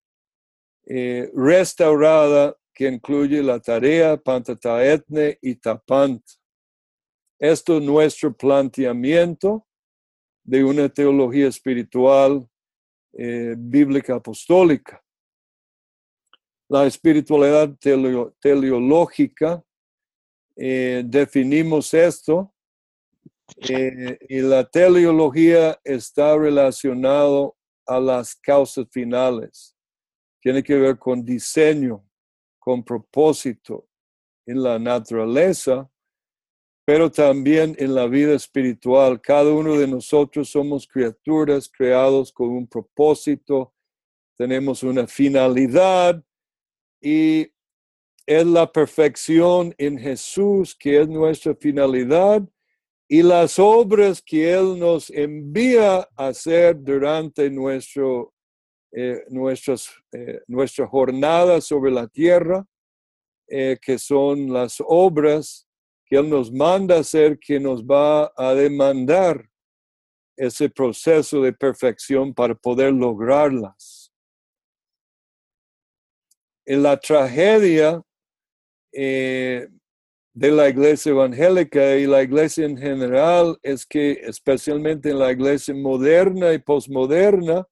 eh, 0.86 1.30
restaurada 1.36 2.56
que 2.74 2.88
incluye 2.88 3.44
la 3.44 3.60
tarea 3.60 4.18
Pantataetne 4.18 5.38
y 5.42 5.56
Tapant. 5.56 6.24
Esto 7.38 7.78
es 7.78 7.84
nuestro 7.84 8.36
planteamiento 8.36 9.68
de 10.44 10.64
una 10.64 10.90
teología 10.90 11.48
espiritual 11.48 12.49
eh, 13.22 13.54
bíblica 13.58 14.16
apostólica. 14.16 15.04
La 16.70 16.86
espiritualidad 16.86 17.76
teleológica, 18.40 19.62
eh, 20.56 21.04
definimos 21.06 21.94
esto, 21.94 22.54
eh, 23.68 24.18
y 24.30 24.40
la 24.40 24.64
teleología 24.64 25.78
está 25.84 26.38
relacionado 26.38 27.58
a 27.86 28.00
las 28.00 28.36
causas 28.36 28.88
finales. 28.90 29.76
Tiene 30.42 30.64
que 30.64 30.76
ver 30.76 30.98
con 30.98 31.26
diseño, 31.26 32.08
con 32.58 32.82
propósito 32.86 33.90
en 34.46 34.64
la 34.64 34.80
naturaleza, 34.80 35.92
pero 36.90 37.12
también 37.12 37.76
en 37.78 37.94
la 37.94 38.08
vida 38.08 38.34
espiritual. 38.34 39.22
Cada 39.22 39.54
uno 39.54 39.78
de 39.78 39.88
nosotros 39.88 40.50
somos 40.50 40.88
criaturas 40.88 41.70
creados 41.72 42.34
con 42.34 42.50
un 42.50 42.66
propósito, 42.66 43.76
tenemos 44.36 44.82
una 44.82 45.06
finalidad 45.06 46.20
y 47.00 47.48
es 48.26 48.44
la 48.44 48.72
perfección 48.72 49.76
en 49.78 50.00
Jesús 50.00 50.76
que 50.76 51.02
es 51.02 51.08
nuestra 51.08 51.54
finalidad 51.54 52.42
y 53.08 53.22
las 53.22 53.60
obras 53.60 54.20
que 54.20 54.52
Él 54.52 54.80
nos 54.80 55.12
envía 55.12 55.98
a 56.16 56.28
hacer 56.30 56.76
durante 56.82 57.52
nuestro, 57.52 58.34
eh, 58.94 59.26
nuestras, 59.30 59.92
eh, 60.12 60.42
nuestra 60.48 60.88
jornada 60.88 61.62
sobre 61.62 61.92
la 61.92 62.08
tierra, 62.08 62.66
eh, 63.48 63.78
que 63.80 64.00
son 64.00 64.52
las 64.52 64.78
obras 64.84 65.69
que 66.10 66.18
Él 66.18 66.30
nos 66.30 66.52
manda 66.52 67.00
hacer, 67.00 67.38
que 67.40 67.60
nos 67.60 67.84
va 67.84 68.32
a 68.36 68.54
demandar 68.54 69.48
ese 70.36 70.70
proceso 70.70 71.42
de 71.42 71.54
perfección 71.54 72.34
para 72.34 72.56
poder 72.56 72.94
lograrlas. 72.94 74.12
En 76.66 76.84
la 76.84 76.98
tragedia, 76.98 78.02
de 80.40 80.52
la 80.52 80.70
iglesia 80.70 81.12
evangélica 81.12 81.98
y 81.98 82.08
la 82.08 82.24
iglesia 82.24 82.66
en 82.66 82.78
general 82.78 83.60
es 83.62 83.86
que 83.86 84.12
especialmente 84.24 85.10
en 85.10 85.20
la 85.20 85.32
iglesia 85.32 85.74
moderna 85.74 86.54
y 86.54 86.60
posmoderna, 86.60 87.68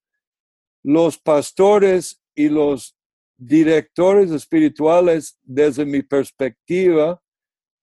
los 0.84 1.18
pastores 1.18 2.22
y 2.36 2.50
los 2.50 2.96
directores 3.38 4.32
espirituales, 4.32 5.38
desde 5.44 5.86
mi 5.86 6.02
perspectiva, 6.02 7.22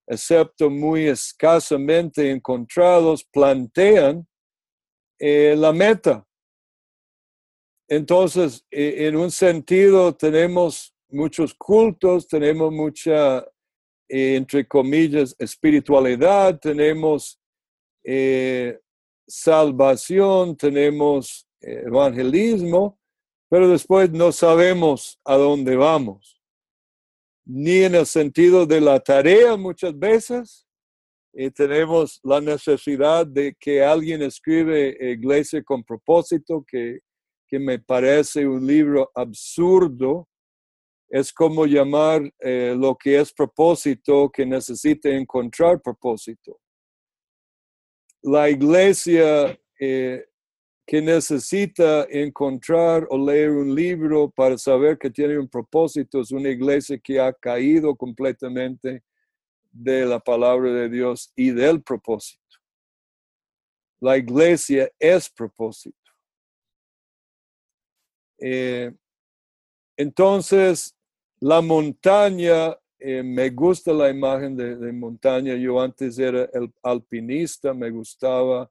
excepto 0.06 0.70
muy 0.70 1.06
escasamente 1.06 2.30
encontrados, 2.30 3.24
plantean 3.24 4.26
eh, 5.18 5.54
la 5.56 5.72
meta. 5.72 6.26
Entonces, 7.88 8.64
e, 8.70 9.06
en 9.06 9.16
un 9.16 9.30
sentido, 9.30 10.14
tenemos 10.14 10.94
muchos 11.08 11.54
cultos, 11.54 12.26
tenemos 12.26 12.72
mucha 12.72 13.44
entre 14.08 14.66
comillas, 14.66 15.34
espiritualidad, 15.38 16.58
tenemos 16.60 17.40
eh, 18.04 18.78
salvación, 19.26 20.56
tenemos 20.56 21.48
eh, 21.60 21.84
evangelismo, 21.86 22.98
pero 23.48 23.68
después 23.68 24.10
no 24.10 24.32
sabemos 24.32 25.18
a 25.24 25.36
dónde 25.36 25.76
vamos, 25.76 26.40
ni 27.44 27.82
en 27.82 27.94
el 27.94 28.06
sentido 28.06 28.66
de 28.66 28.80
la 28.80 29.00
tarea 29.00 29.56
muchas 29.56 29.98
veces. 29.98 30.66
Y 31.32 31.50
tenemos 31.50 32.20
la 32.22 32.40
necesidad 32.40 33.26
de 33.26 33.56
que 33.58 33.82
alguien 33.82 34.22
escribe 34.22 34.96
Iglesia 35.00 35.62
con 35.62 35.82
propósito, 35.82 36.64
que, 36.66 37.00
que 37.48 37.58
me 37.58 37.78
parece 37.78 38.46
un 38.46 38.66
libro 38.66 39.10
absurdo, 39.14 40.28
es 41.08 41.32
como 41.32 41.66
llamar 41.66 42.22
eh, 42.40 42.74
lo 42.76 42.96
que 42.96 43.20
es 43.20 43.32
propósito 43.32 44.30
que 44.30 44.44
necesita 44.44 45.08
encontrar 45.08 45.80
propósito. 45.80 46.58
La 48.22 48.48
iglesia 48.48 49.56
eh, 49.78 50.24
que 50.86 51.00
necesita 51.00 52.06
encontrar 52.10 53.06
o 53.08 53.16
leer 53.16 53.50
un 53.50 53.74
libro 53.74 54.30
para 54.30 54.58
saber 54.58 54.98
que 54.98 55.10
tiene 55.10 55.38
un 55.38 55.48
propósito 55.48 56.20
es 56.20 56.30
una 56.30 56.50
iglesia 56.50 56.98
que 56.98 57.18
ha 57.18 57.32
caído 57.32 57.96
completamente 57.96 59.02
de 59.72 60.04
la 60.04 60.20
palabra 60.20 60.70
de 60.70 60.88
Dios 60.88 61.32
y 61.34 61.50
del 61.50 61.82
propósito. 61.82 62.40
La 64.00 64.18
iglesia 64.18 64.90
es 64.98 65.30
propósito. 65.30 65.96
Eh, 68.38 68.92
entonces, 69.96 70.94
la 71.40 71.62
montaña, 71.62 72.76
eh, 72.98 73.22
me 73.22 73.48
gusta 73.50 73.92
la 73.92 74.10
imagen 74.10 74.56
de, 74.56 74.92
montaña. 74.92 75.54
Yo 75.54 75.80
antes 75.80 76.18
era 76.18 76.48
el 76.52 76.72
alpinista, 76.82 77.72
me 77.72 77.90
gustaba 77.90 78.70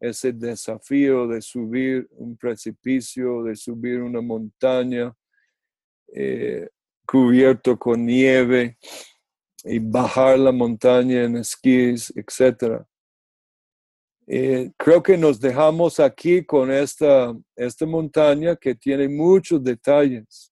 ese 0.00 0.32
desafío 0.32 1.28
de 1.28 1.42
subir 1.42 2.08
un 2.12 2.36
precipicio, 2.36 3.42
de 3.44 3.54
subir 3.54 4.00
una 4.00 4.20
montaña 4.20 5.14
eh, 6.12 6.68
cubierto 7.06 7.78
con 7.78 8.04
nieve 8.06 8.78
y 9.64 9.78
bajar 9.78 10.38
la 10.38 10.52
montaña 10.52 11.24
en 11.24 11.36
esquís, 11.36 12.12
etc. 12.16 12.82
Eh, 14.26 14.72
creo 14.76 15.02
que 15.02 15.18
nos 15.18 15.38
dejamos 15.38 16.00
aquí 16.00 16.44
con 16.44 16.72
esta, 16.72 17.36
esta 17.54 17.84
montaña 17.84 18.56
que 18.56 18.74
tiene 18.74 19.08
muchos 19.08 19.62
detalles 19.62 20.50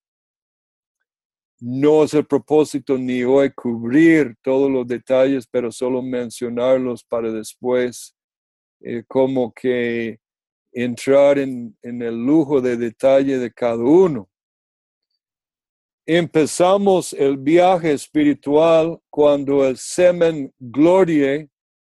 no 1.61 2.04
es 2.04 2.14
el 2.14 2.24
propósito 2.24 2.96
ni 2.96 3.24
hoy 3.24 3.50
cubrir 3.50 4.37
todos 4.42 4.70
los 4.70 4.87
detalles, 4.87 5.46
pero 5.46 5.72
solo 5.72 6.02
mencionarlos 6.02 7.02
para 7.02 7.32
después 7.32 8.14
eh, 8.80 9.02
como 9.06 9.52
que 9.52 10.20
entrar 10.72 11.38
en, 11.38 11.76
el 11.82 12.24
lujo 12.24 12.60
de 12.60 12.76
detalle 12.76 13.38
de 13.38 13.52
cada 13.52 13.82
uno. 13.82 14.28
Empezamos 16.06 17.12
el 17.12 17.36
viaje 17.36 17.92
espiritual 17.92 18.98
cuando 19.10 19.66
el 19.66 19.76
semen 19.76 20.52
glorie, 20.58 21.50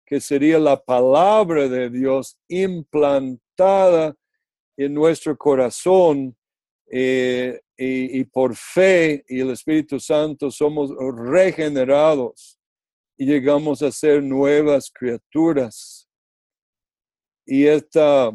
que 0.05 0.21
sería 0.21 0.59
la 0.59 0.83
palabra 0.83 1.69
de 1.69 1.91
Dios 1.91 2.37
implantada 2.49 4.17
en 4.77 4.95
nuestro 4.95 5.37
corazón, 5.37 6.37
eh, 6.93 7.61
y, 7.83 8.25
por 8.25 8.55
fe 8.55 9.25
y 9.27 9.41
el 9.41 9.51
Espíritu 9.51 9.99
Santo 9.99 10.51
somos 10.51 10.91
regenerados 11.31 12.59
y 13.17 13.25
llegamos 13.25 13.81
a 13.83 13.91
ser 13.91 14.23
nuevas 14.23 14.91
criaturas. 14.93 16.00
Y 17.51 17.67
esta, 17.67 18.31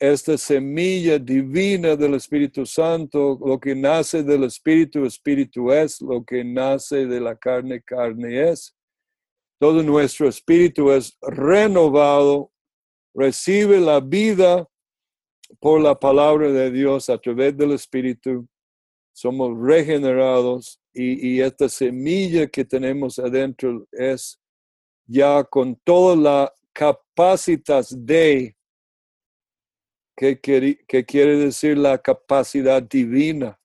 esta 0.00 0.38
semilla 0.38 1.18
divina 1.18 1.94
del 1.94 2.14
Espíritu 2.14 2.64
Santo, 2.64 3.38
lo 3.44 3.60
que 3.60 3.74
nace 3.74 4.22
del 4.22 4.44
Espíritu, 4.44 5.04
Espíritu 5.04 5.70
es, 5.70 6.00
lo 6.00 6.24
que 6.24 6.42
nace 6.42 7.04
de 7.04 7.20
la 7.20 7.36
carne, 7.36 7.82
carne 7.82 8.48
es. 8.48 8.74
Todo 9.60 9.82
nuestro 9.82 10.28
espíritu 10.28 10.90
es 10.92 11.18
renovado, 11.20 12.50
recibe 13.12 13.80
la 13.80 14.00
vida 14.00 14.66
por 15.60 15.82
la 15.82 15.98
palabra 15.98 16.50
de 16.50 16.70
Dios 16.70 17.10
a 17.10 17.18
través 17.18 17.54
del 17.54 17.72
Espíritu 17.72 18.48
somos 19.18 19.58
regenerados 19.60 20.80
y, 20.94 21.40
esta 21.40 21.68
semilla 21.68 22.46
que 22.46 22.64
tenemos 22.64 23.18
adentro 23.18 23.84
es 23.90 24.40
ya 25.06 25.42
con 25.42 25.74
toda 25.84 26.14
la 26.14 26.52
capacidad 26.78 27.84
de, 27.90 28.56
que, 30.16 30.38
que 30.86 31.04
quiere 31.04 31.36
decir 31.36 31.76
la 31.76 31.98
capacidad 31.98 32.80
divina, 32.80 33.58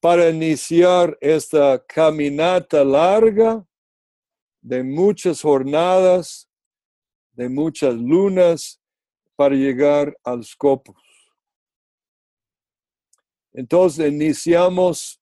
para 0.00 0.30
iniciar 0.30 1.18
esta 1.20 1.84
caminata 1.86 2.82
larga 2.82 3.66
de 4.62 4.82
muchas 4.82 5.42
jornadas, 5.42 6.48
de 7.32 7.50
muchas 7.50 7.94
lunas 7.94 8.80
para 9.36 9.54
llegar 9.54 10.16
al 10.24 10.42
Scopus. 10.42 10.96
Entonces 13.52 14.10
iniciamos 14.10 15.20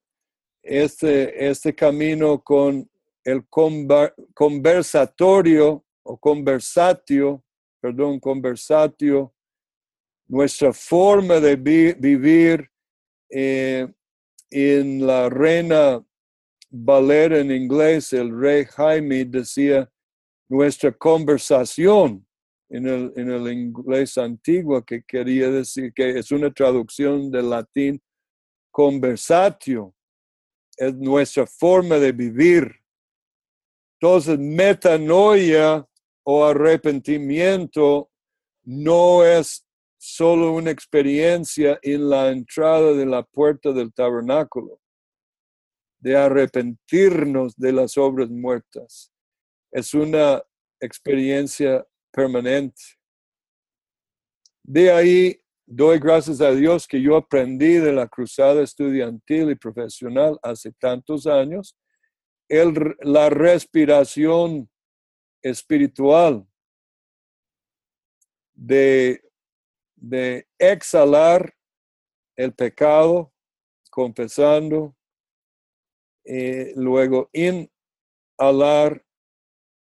este, 0.62 1.48
este 1.48 1.74
camino 1.74 2.40
con 2.40 2.88
el 3.24 3.48
conver- 3.50 4.14
conversatorio 4.32 5.84
o 6.09 6.16
conversatio, 6.16 7.44
perdón, 7.81 8.18
conversatio, 8.18 9.35
nuestra 10.27 10.73
forma 10.73 11.38
de 11.38 11.55
vi- 11.57 11.92
vivir 11.92 12.71
eh, 13.31 13.87
en 14.51 15.07
la 15.07 15.29
reina 15.29 16.03
Valera 16.71 17.38
en 17.38 17.51
inglés, 17.51 18.12
el 18.12 18.38
rey 18.38 18.64
Jaime 18.64 19.25
decía 19.25 19.90
nuestra 20.49 20.92
conversación 20.92 22.27
en 22.71 22.87
el, 22.87 23.12
en 23.16 23.31
el 23.31 23.53
inglés 23.53 24.18
antiguo, 24.18 24.83
que 24.83 25.03
quería 25.03 25.51
decir 25.51 25.92
que 25.94 26.18
es 26.18 26.31
una 26.31 26.51
traducción 26.51 27.31
del 27.31 27.51
latín 27.51 28.01
conversatio, 28.71 29.94
es 30.77 30.94
nuestra 30.94 31.47
forma 31.47 31.97
de 31.97 32.12
vivir. 32.12 32.71
Entonces, 34.01 34.38
metanoia 34.38 35.88
o 36.30 36.44
arrepentimiento 36.44 38.10
no 38.62 39.24
es 39.24 39.66
solo 39.96 40.52
una 40.52 40.70
experiencia 40.70 41.78
en 41.80 42.10
la 42.10 42.28
entrada 42.28 42.92
de 42.92 43.06
la 43.06 43.22
puerta 43.22 43.72
del 43.72 43.94
tabernáculo, 43.94 44.78
de 45.98 46.18
arrepentirnos 46.18 47.56
de 47.56 47.72
las 47.72 47.96
obras 47.96 48.28
muertas. 48.28 49.10
Es 49.72 49.94
una 49.94 50.42
experiencia 50.78 51.86
permanente. 52.12 52.82
De 54.62 54.92
ahí 54.92 55.40
doy 55.64 55.98
gracias 55.98 56.42
a 56.42 56.50
Dios 56.50 56.86
que 56.86 57.00
yo 57.00 57.16
aprendí 57.16 57.78
de 57.78 57.94
la 57.94 58.06
cruzada 58.06 58.62
estudiantil 58.62 59.50
y 59.50 59.54
profesional 59.54 60.38
hace 60.42 60.72
tantos 60.72 61.26
años, 61.26 61.74
el, 62.50 62.74
la 63.00 63.30
respiración 63.30 64.68
espiritual 65.42 66.46
de, 68.55 69.22
de 69.96 70.46
exhalar 70.59 71.55
el 72.37 72.53
pecado, 72.55 73.33
confesando, 73.90 74.96
eh, 76.24 76.72
luego 76.77 77.31
inhalar 77.33 79.05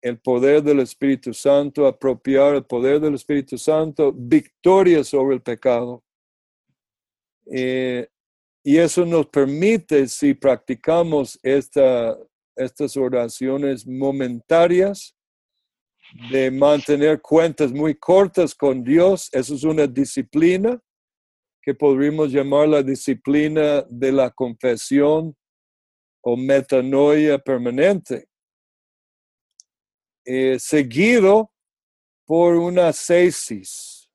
el 0.02 0.18
poder 0.18 0.62
del 0.62 0.80
Espíritu 0.80 1.34
Santo, 1.34 1.86
apropiar 1.86 2.54
el 2.54 2.64
poder 2.64 3.00
del 3.00 3.14
Espíritu 3.14 3.58
Santo, 3.58 4.12
victoria 4.12 5.04
sobre 5.04 5.36
el 5.36 5.42
pecado. 5.42 6.02
Eh, 7.52 8.08
y 8.64 8.78
eso 8.78 9.04
nos 9.04 9.26
permite, 9.26 10.06
si 10.08 10.34
practicamos 10.34 11.38
esta, 11.42 12.16
estas 12.56 12.96
oraciones 12.96 13.86
momentarias, 13.86 15.14
de 16.30 16.50
mantener 16.50 17.20
cuentas 17.20 17.72
muy 17.72 17.94
cortas 17.94 18.54
con 18.54 18.82
Dios. 18.82 19.28
Eso 19.32 19.54
es 19.54 19.64
una 19.64 19.86
disciplina 19.86 20.80
que 21.62 21.74
podríamos 21.74 22.32
llamar 22.32 22.68
la 22.68 22.82
disciplina 22.82 23.82
de 23.88 24.12
la 24.12 24.30
confesión 24.30 25.36
o 26.22 26.36
metanoia 26.36 27.38
permanente. 27.38 28.28
Eh, 30.24 30.58
seguido 30.58 31.52
por 32.26 32.54
una 32.56 32.88
ascesis. 32.88 34.10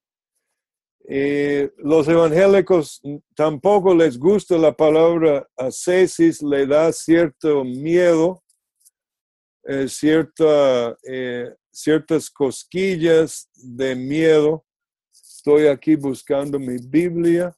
Eh, 1.08 1.72
los 1.78 2.08
evangélicos 2.08 3.02
tampoco 3.36 3.94
les 3.94 4.18
gusta 4.18 4.58
la 4.58 4.76
palabra 4.76 5.48
ascesis, 5.56 6.42
le 6.42 6.66
da 6.66 6.92
cierto 6.92 7.64
miedo, 7.64 8.42
eh, 9.66 9.88
cierta, 9.88 10.98
ciertas 11.76 12.30
cosquillas 12.30 13.50
de 13.56 13.96
miedo. 13.96 14.66
Estoy 15.12 15.68
aquí 15.68 15.96
buscando 15.96 16.58
mi 16.58 16.78
Biblia. 16.78 17.56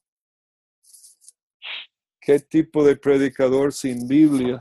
¿Qué 2.19 2.39
tipo 2.39 2.84
de 2.84 2.95
predicador 2.95 3.71
sin 3.71 4.08
Biblia? 4.08 4.60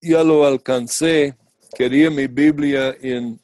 ya 0.00 0.24
lo 0.24 0.46
alcancé. 0.46 1.36
Quería 1.76 2.10
mi 2.10 2.26
Biblia 2.26 2.96
en, 3.00 3.40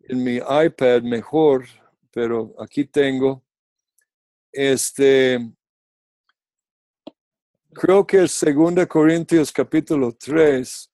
en 0.00 0.24
mi 0.24 0.36
iPad 0.36 1.02
mejor, 1.02 1.66
pero 2.12 2.54
aquí 2.58 2.84
tengo. 2.84 3.42
Este, 4.52 5.38
creo 7.74 8.06
que 8.06 8.22
es 8.22 8.40
2 8.40 8.86
Corintios 8.86 9.52
capítulo 9.52 10.12
3. 10.12 10.90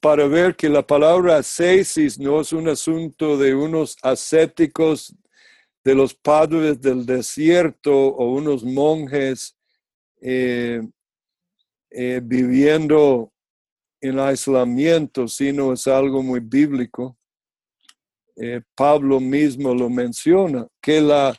Para 0.00 0.26
ver 0.26 0.56
que 0.56 0.68
la 0.68 0.84
palabra 0.84 1.36
ascesis 1.36 2.18
no 2.18 2.40
es 2.40 2.52
un 2.52 2.68
asunto 2.68 3.36
de 3.36 3.54
unos 3.54 3.96
ascéticos 4.02 5.14
de 5.84 5.94
los 5.94 6.14
padres 6.14 6.80
del 6.80 7.04
desierto 7.04 7.92
o 7.92 8.32
unos 8.32 8.64
monjes 8.64 9.56
eh, 10.20 10.80
eh, 11.90 12.20
viviendo 12.22 13.32
en 14.00 14.18
aislamiento, 14.18 15.28
sino 15.28 15.74
es 15.74 15.86
algo 15.86 16.22
muy 16.22 16.40
bíblico. 16.40 17.18
Eh, 18.44 18.60
Pablo 18.74 19.20
mismo 19.20 19.72
lo 19.72 19.88
menciona, 19.88 20.66
que 20.80 21.00
la, 21.00 21.32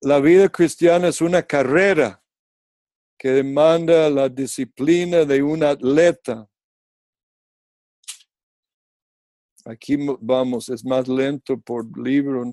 la 0.00 0.18
vida 0.18 0.48
cristiana 0.48 1.08
es 1.08 1.20
una 1.20 1.42
carrera 1.42 2.24
que 3.18 3.28
demanda 3.28 4.08
la 4.08 4.30
disciplina 4.30 5.26
de 5.26 5.42
un 5.42 5.62
atleta. 5.62 6.48
Aquí 9.66 9.98
vamos, 10.22 10.70
es 10.70 10.82
más 10.86 11.06
lento 11.06 11.60
por 11.60 11.84
libro, 11.98 12.46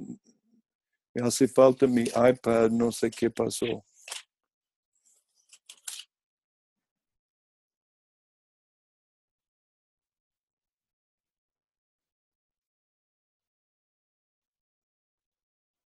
me 1.13 1.25
hace 1.25 1.47
falta 1.47 1.87
mi 1.87 2.03
iPad, 2.03 2.69
no 2.69 2.91
sé 2.91 3.09
qué 3.09 3.29
pasó. 3.31 3.81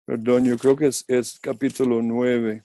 Perdón, 0.06 0.44
yo 0.44 0.58
creo 0.58 0.76
que 0.76 0.86
es, 0.88 1.04
es 1.08 1.38
capítulo 1.40 2.02
9. 2.02 2.62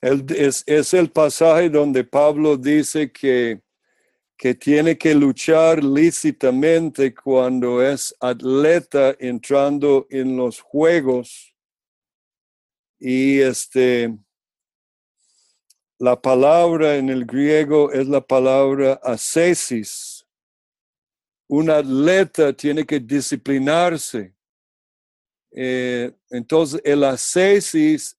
El- 0.00 0.24
es, 0.34 0.94
el 0.94 1.10
pasaje 1.10 1.68
donde 1.68 2.04
Pablo 2.04 2.56
dice 2.56 3.12
que, 3.12 3.60
que 4.36 4.54
tiene 4.54 4.96
que 4.96 5.14
luchar 5.14 5.84
lícitamente 5.84 7.14
cuando 7.14 7.82
es 7.82 8.14
atleta 8.20 9.14
entrando 9.18 10.06
en 10.08 10.36
los 10.36 10.60
juegos. 10.60 11.54
Y 12.98 13.40
este, 13.40 14.16
la 15.98 16.20
palabra 16.20 16.96
en 16.96 17.10
el 17.10 17.26
griego 17.26 17.92
es 17.92 18.08
la 18.08 18.20
palabra 18.22 19.00
ascesis. 19.02 20.26
Un 21.46 21.68
atleta 21.68 22.52
tiene 22.54 22.86
que 22.86 23.00
disciplinarse. 23.00 24.34
Eh, 25.52 26.12
entonces, 26.30 26.80
el 26.84 27.02
ascesis 27.04 28.16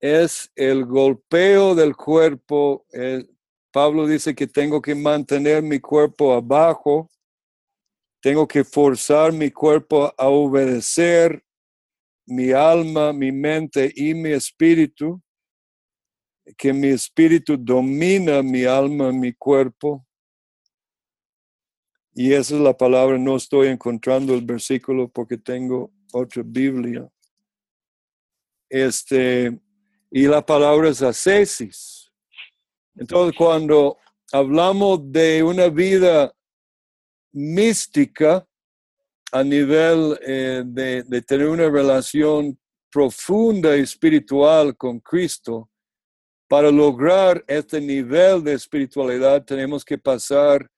es 0.00 0.50
el 0.56 0.84
golpeo 0.84 1.74
del 1.74 1.96
cuerpo. 1.96 2.86
eh, 2.92 3.24
Pablo 3.72 4.06
dice 4.06 4.34
que 4.34 4.46
tengo 4.46 4.82
que 4.82 4.94
mantener 4.94 5.62
mi 5.62 5.78
cuerpo 5.78 6.32
abajo 6.32 7.08
tengo 8.20 8.46
que 8.46 8.64
forzar 8.64 9.32
mi 9.32 9.50
cuerpo 9.50 10.12
a 10.16 10.28
obedecer 10.28 11.42
mi 12.26 12.52
alma, 12.52 13.12
mi 13.12 13.32
mente 13.32 13.90
y 13.94 14.14
mi 14.14 14.30
espíritu, 14.30 15.20
que 16.56 16.72
mi 16.72 16.88
espíritu 16.88 17.56
domina 17.56 18.42
mi 18.42 18.64
alma, 18.64 19.10
mi 19.10 19.32
cuerpo. 19.32 20.06
Y 22.12 22.32
esa 22.34 22.56
es 22.56 22.60
la 22.60 22.76
palabra, 22.76 23.16
no 23.16 23.36
estoy 23.36 23.68
encontrando 23.68 24.34
el 24.34 24.44
versículo 24.44 25.08
porque 25.08 25.38
tengo 25.38 25.90
otra 26.12 26.42
Biblia. 26.44 27.10
Este, 28.68 29.58
y 30.10 30.26
la 30.26 30.44
palabra 30.44 30.88
es 30.88 31.02
ascesis. 31.02 32.10
Entonces, 32.96 33.36
cuando 33.38 33.96
hablamos 34.32 35.00
de 35.12 35.42
una 35.42 35.68
vida 35.68 36.34
mística 37.32 38.46
a 39.32 39.44
nivel 39.44 40.18
eh, 40.26 40.64
de, 40.66 41.22
tener 41.22 41.48
una 41.48 41.70
relación 41.70 42.58
profunda 42.90 43.76
y 43.76 43.82
espiritual 43.82 44.76
con 44.76 44.98
Cristo, 44.98 45.70
para 46.48 46.72
lograr 46.72 47.44
este 47.46 47.80
nivel 47.80 48.42
de 48.42 48.54
espiritualidad 48.54 49.44
tenemos 49.44 49.84
que 49.84 49.96
pasar 49.96 50.68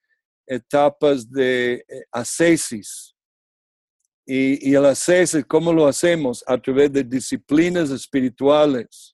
etapas 0.47 1.31
de 1.31 1.83
eh, 1.88 2.05
ascesis. 2.12 3.14
Y, 4.27 4.71
y 4.71 4.75
el 4.75 4.85
ascesis, 4.85 5.47
¿cómo 5.47 5.73
lo 5.73 5.87
hacemos? 5.87 6.45
A 6.47 6.59
través 6.59 6.92
de 6.92 7.03
disciplinas 7.03 7.90
espirituales 7.90 9.12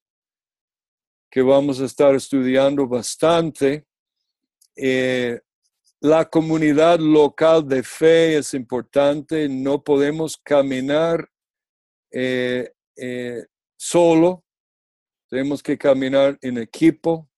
que 1.30 1.42
vamos 1.42 1.80
a 1.80 1.84
estar 1.84 2.14
estudiando 2.14 2.86
bastante. 2.86 3.86
Eh, 4.76 5.40
la 6.00 6.24
comunidad 6.24 7.00
local 7.00 7.66
de 7.66 7.82
fe 7.82 8.36
es 8.36 8.54
importante, 8.54 9.48
no 9.48 9.82
podemos 9.82 10.36
caminar 10.36 11.28
eh, 12.10 12.72
eh, 12.96 13.44
solo, 13.76 14.44
tenemos 15.28 15.62
que 15.62 15.76
caminar 15.76 16.38
en 16.40 16.58
equipo 16.58 17.28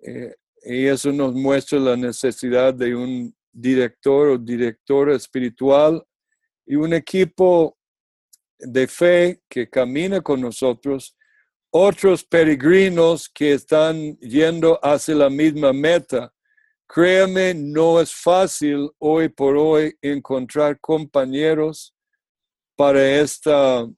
eh, 0.00 0.34
y 0.62 0.86
eso 0.86 1.12
nos 1.12 1.34
muestra 1.34 1.78
la 1.78 1.96
necesidad 1.96 2.74
de 2.74 2.94
un 2.94 3.36
director 3.52 4.28
o 4.28 4.38
directora 4.38 5.14
espiritual 5.14 6.04
y 6.66 6.74
un 6.74 6.92
equipo 6.92 7.78
de 8.58 8.88
fe 8.88 9.42
que 9.48 9.68
camina 9.68 10.20
con 10.20 10.40
nosotros, 10.40 11.16
otros 11.76 12.24
peregrinos 12.24 13.28
que 13.28 13.52
están 13.52 14.16
yendo 14.18 14.78
hacia 14.82 15.14
la 15.14 15.30
misma 15.30 15.72
meta 15.72 16.32
Créame, 16.88 17.52
no 17.52 18.00
es 18.00 18.14
fácil 18.14 18.90
hoy 18.98 19.28
por 19.28 19.56
hoy 19.56 19.96
encontrar 20.00 20.78
compañeros 20.80 21.94
para 22.76 23.20
esta, 23.20 23.88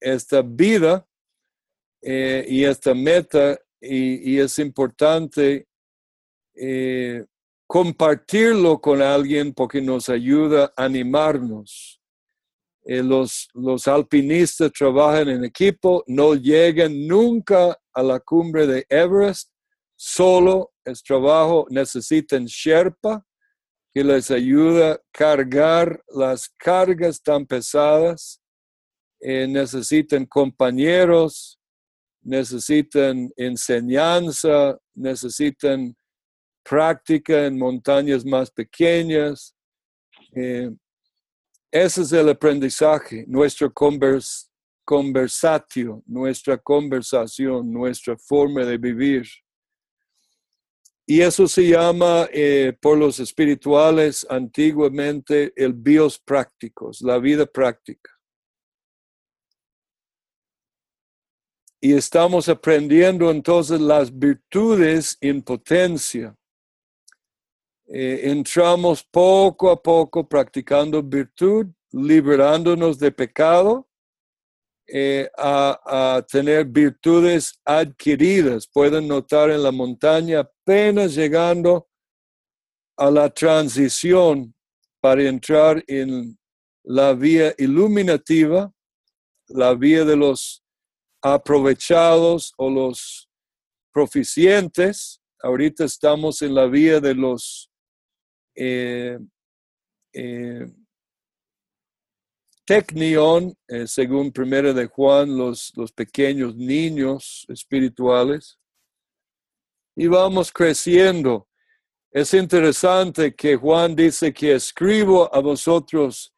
esta 0.00 0.42
vida 0.42 1.06
eh, 2.00 2.46
y 2.48 2.64
esta 2.64 2.94
meta 2.94 3.58
y, 3.80 4.38
es 4.38 4.60
importante 4.60 5.66
eh, 6.54 7.24
compartirlo 7.66 8.80
con 8.80 9.02
alguien 9.02 9.52
porque 9.52 9.80
nos 9.80 10.08
ayuda 10.08 10.72
a 10.76 10.84
animarnos. 10.84 12.00
Eh, 12.84 13.02
los, 13.02 13.48
los 13.54 13.86
alpinistas 13.86 14.72
trabajan 14.72 15.28
en 15.28 15.44
equipo, 15.44 16.02
no 16.06 16.34
llegan 16.34 17.06
nunca 17.06 17.78
a 17.92 18.02
la 18.02 18.18
cumbre 18.18 18.66
de 18.66 18.84
Everest 18.88 19.52
solo 20.04 20.72
es 20.84 21.00
trabajo, 21.02 21.66
necesitan 21.70 22.44
Sherpa 22.46 23.24
que 23.94 24.02
les 24.02 24.32
ayuda 24.32 24.92
a 24.92 25.00
cargar 25.12 26.02
las 26.08 26.48
cargas 26.56 27.22
tan 27.22 27.46
pesadas, 27.46 28.40
eh, 29.20 29.46
necesitan 29.46 30.26
compañeros, 30.26 31.60
necesitan 32.22 33.30
enseñanza, 33.36 34.76
necesitan 34.94 35.94
práctica 36.64 37.46
en 37.46 37.58
montañas 37.58 38.24
más 38.24 38.50
pequeñas. 38.50 39.54
Eh, 40.34 40.70
ese 41.72 42.02
es 42.02 42.12
el 42.12 42.28
aprendizaje, 42.28 43.24
nuestro 43.26 43.72
convers 43.72 44.52
conversatio, 44.84 46.02
nuestra 46.06 46.58
conversación, 46.58 47.72
nuestra 47.72 48.16
forma 48.18 48.64
de 48.64 48.76
vivir. 48.76 49.26
Y 51.06 51.20
eso 51.20 51.48
se 51.48 51.68
llama 51.68 52.28
eh, 52.32 52.76
por 52.80 52.96
los 52.98 53.18
espirituales 53.18 54.26
antiguamente 54.28 55.52
el 55.56 55.72
bios 55.72 56.18
prácticos, 56.18 57.00
la 57.00 57.18
vida 57.18 57.46
práctica. 57.46 58.10
Y 61.80 61.94
estamos 61.94 62.48
aprendiendo 62.48 63.30
entonces 63.30 63.80
las 63.80 64.16
virtudes 64.16 65.16
en 65.20 65.42
potencia. 65.42 66.36
Eh, 67.94 68.30
entramos 68.30 69.04
poco 69.04 69.70
a 69.70 69.82
poco 69.82 70.26
practicando 70.26 71.02
virtud, 71.02 71.66
liberándonos 71.90 72.98
de 72.98 73.12
pecado 73.12 73.86
eh, 74.86 75.28
a, 75.36 76.24
tener 76.26 76.64
virtudes 76.64 77.60
adquiridas. 77.66 78.66
Pueden 78.66 79.08
notar 79.08 79.50
en 79.50 79.62
la 79.62 79.70
montaña 79.70 80.40
apenas 80.40 81.14
llegando 81.14 81.86
a 82.96 83.10
la 83.10 83.28
transición 83.28 84.54
para 84.98 85.24
entrar 85.24 85.84
en 85.86 86.38
la 86.84 87.12
vía 87.12 87.54
iluminativa, 87.58 88.72
la 89.48 89.74
vía 89.74 90.06
de 90.06 90.16
los 90.16 90.64
aprovechados 91.20 92.54
o 92.56 92.70
los 92.70 93.28
proficientes. 93.92 95.20
Ahorita 95.42 95.84
estamos 95.84 96.40
en 96.40 96.54
la 96.54 96.64
vía 96.64 96.98
de 96.98 97.14
los 97.14 97.68
eh, 98.54 99.18
eh, 100.12 100.66
eh, 103.68 103.86
según 103.86 104.32
primera 104.32 104.72
de 104.72 104.86
Juan, 104.86 105.36
los, 105.36 105.72
los 105.76 105.92
pequeños 105.92 106.56
niños 106.56 107.44
espirituales. 107.48 108.58
Y 109.96 110.06
vamos 110.06 110.52
creciendo. 110.52 111.48
Es 112.10 112.32
interesante 112.34 113.34
que 113.34 113.56
Juan 113.56 113.96
dice 113.96 114.32
que 114.32 114.54
escribo 114.54 115.34
a 115.34 115.40
vosotros 115.40 116.34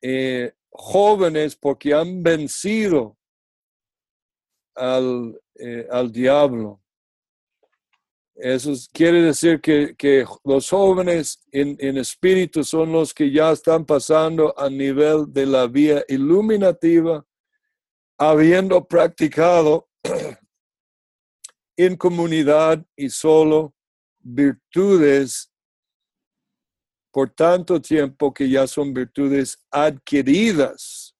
eh, 0.00 0.52
jóvenes 0.70 1.56
porque 1.56 1.92
han 1.92 2.22
vencido 2.22 3.18
al, 4.74 5.40
al 5.90 6.12
diablo. 6.12 6.80
Eso 8.40 8.72
quiere 8.92 9.20
decir 9.22 9.60
que, 9.60 10.24
los 10.44 10.70
jóvenes 10.70 11.44
en, 11.50 11.96
espíritu 11.98 12.62
son 12.62 12.92
los 12.92 13.12
que 13.12 13.32
ya 13.32 13.50
están 13.50 13.84
pasando 13.84 14.56
a 14.56 14.70
nivel 14.70 15.24
de 15.32 15.44
la 15.44 15.66
vía 15.66 16.04
iluminativa, 16.06 17.26
habiendo 18.16 18.86
practicado 18.86 19.88
en 21.76 21.96
comunidad 21.96 22.86
y 22.94 23.10
solo 23.10 23.74
virtudes 24.20 25.52
por 27.10 27.30
tanto 27.30 27.80
tiempo 27.80 28.32
que 28.32 28.48
ya 28.48 28.68
son 28.68 28.94
virtudes 28.94 29.58
adquiridas, 29.68 31.12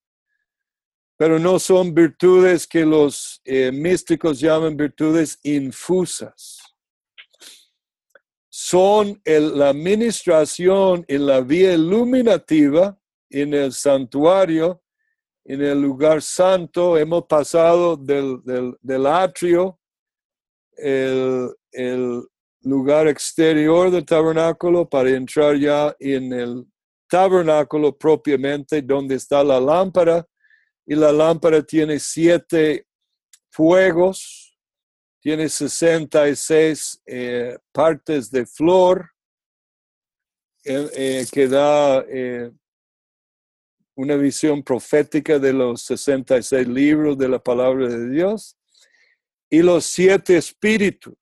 pero 1.17 1.41
no 1.41 1.59
son 1.59 1.93
virtudes 1.93 2.65
que 2.65 2.87
los 2.87 3.41
eh, 3.45 3.73
místicos 3.73 4.39
llaman 4.39 4.77
virtudes 4.77 5.41
infusas 5.43 6.78
son 8.69 9.19
la 9.25 9.71
administración 9.71 11.03
en 11.09 11.27
la 11.27 11.41
vía 11.41 11.73
iluminativa, 11.73 12.99
en 13.31 13.55
el 13.55 13.73
santuario, 13.73 14.83
en 15.47 15.63
el 15.63 15.81
lugar 15.81 16.21
santo. 16.21 16.99
Hemos 16.99 17.25
pasado 17.25 17.97
del, 17.97 18.43
del, 18.83 19.07
atrio, 19.07 19.81
el, 20.77 21.49
el 21.73 22.23
lugar 22.61 23.09
exterior 23.09 23.91
del 23.91 24.05
tabernáculo, 24.05 24.87
para 24.87 25.11
entrar 25.17 25.57
ya 25.57 25.97
en 25.99 26.31
el 26.35 26.67
tabernáculo 27.09 27.97
propiamente, 27.97 28.83
donde 28.83 29.15
está 29.15 29.43
la 29.43 29.59
lámpara. 29.59 30.27
Y 30.85 30.95
la 30.95 31.11
lámpara 31.11 31.63
tiene 31.63 31.99
siete 31.99 32.87
fuegos 33.51 34.48
tiene 35.29 35.51
66 35.51 37.03
eh, 37.05 37.59
partes 37.71 38.31
de 38.31 38.47
flor 38.47 39.11
eh, 40.65 40.89
eh, 40.95 41.27
que 41.31 41.47
da 41.47 42.03
una 43.95 44.17
visión 44.17 44.63
profética 44.63 45.39
de 45.39 45.53
los 45.53 45.83
66 45.83 46.67
libros 46.67 47.19
de 47.19 47.29
la 47.29 47.39
palabra 47.39 47.89
de 47.89 48.09
Dios 48.09 48.57
y 49.51 49.61
los 49.61 49.85
siete 49.85 50.39
espíritus. 50.39 51.19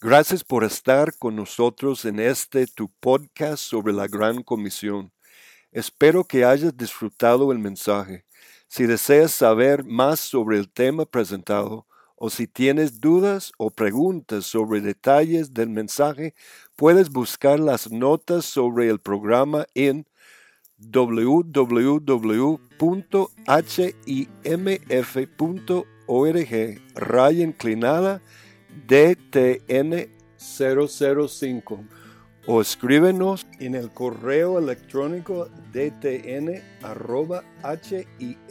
Gracias 0.00 0.42
por 0.42 0.64
estar 0.64 1.14
con 1.18 1.36
nosotros 1.36 2.06
en 2.06 2.18
este 2.18 2.66
tu 2.66 2.90
podcast 2.98 3.62
sobre 3.62 3.92
la 3.92 4.06
Gran 4.06 4.42
Comisión. 4.42 5.12
Espero 5.70 6.24
que 6.24 6.46
hayas 6.46 6.74
disfrutado 6.74 7.52
el 7.52 7.58
mensaje. 7.58 8.24
Si 8.68 8.86
deseas 8.86 9.32
saber 9.32 9.84
más 9.84 10.18
sobre 10.18 10.56
el 10.56 10.72
tema 10.72 11.04
presentado 11.04 11.86
o 12.22 12.28
si 12.28 12.46
tienes 12.46 13.00
dudas 13.00 13.50
o 13.56 13.70
preguntas 13.70 14.44
sobre 14.44 14.82
detalles 14.82 15.54
del 15.54 15.70
mensaje, 15.70 16.34
puedes 16.76 17.08
buscar 17.08 17.58
las 17.58 17.90
notas 17.90 18.44
sobre 18.44 18.90
el 18.90 18.98
programa 19.00 19.64
en 19.74 20.06
www.himf.org 20.76 21.60
raya 26.94 27.42
inclinada 27.42 28.20
DTN 28.86 30.10
005 30.36 31.84
o 32.46 32.60
escríbenos 32.60 33.46
en 33.60 33.74
el 33.74 33.90
correo 33.90 34.58
electrónico 34.58 35.48
dtn 35.72 36.60
arroba 36.82 37.42
himf.org. 38.18 38.50